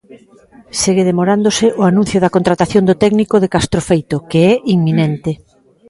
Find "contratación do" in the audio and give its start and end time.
2.35-2.99